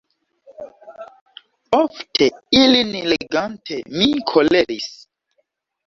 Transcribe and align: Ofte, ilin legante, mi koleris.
Ofte, 1.81 2.31
ilin 2.63 2.93
legante, 3.15 3.81
mi 4.01 4.13
koleris. 4.37 4.93